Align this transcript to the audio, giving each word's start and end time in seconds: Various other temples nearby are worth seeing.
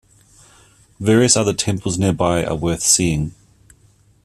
Various 0.99 1.37
other 1.37 1.53
temples 1.53 1.99
nearby 1.99 2.43
are 2.43 2.55
worth 2.55 2.81
seeing. 2.81 3.35